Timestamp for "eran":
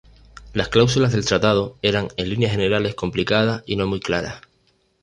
1.83-2.07